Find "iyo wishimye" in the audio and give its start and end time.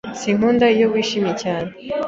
0.75-1.33